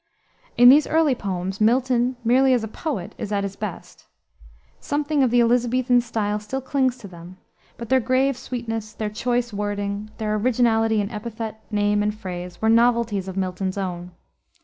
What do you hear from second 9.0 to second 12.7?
choice wording, their originality in epithet, name, and phrase, were